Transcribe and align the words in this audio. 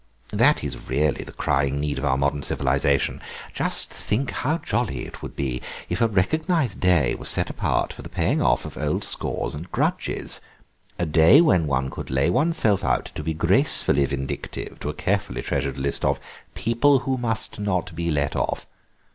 That 0.31 0.63
is 0.63 0.89
really 0.89 1.23
the 1.23 1.31
crying 1.31 1.79
need 1.79 1.99
of 1.99 2.05
our 2.05 2.17
modern 2.17 2.41
civilisation. 2.41 3.21
Just 3.53 3.91
think 3.93 4.31
how 4.31 4.57
jolly 4.57 5.05
it 5.05 5.21
would 5.21 5.35
be 5.35 5.61
if 5.89 6.01
a 6.01 6.07
recognised 6.07 6.79
day 6.79 7.13
were 7.13 7.25
set 7.27 7.51
apart 7.51 7.93
for 7.93 8.01
the 8.01 8.09
paying 8.09 8.41
off 8.41 8.65
of 8.65 8.79
old 8.79 9.03
scores 9.03 9.53
and 9.53 9.71
grudges, 9.71 10.39
a 10.97 11.05
day 11.05 11.39
when 11.39 11.67
one 11.67 11.91
could 11.91 12.09
lay 12.09 12.31
oneself 12.31 12.83
out 12.83 13.05
to 13.13 13.21
be 13.21 13.35
gracefully 13.35 14.03
vindictive 14.05 14.79
to 14.79 14.89
a 14.89 14.93
carefully 14.95 15.43
treasured 15.43 15.77
list 15.77 16.03
of 16.03 16.19
'people 16.55 17.01
who 17.01 17.15
must 17.15 17.59
not 17.59 17.93
be 17.95 18.09
let 18.09 18.35
off. 18.35 18.65